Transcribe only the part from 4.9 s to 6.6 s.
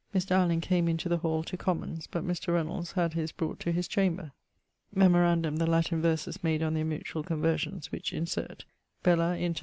[IV.] Memorandum the Latin verses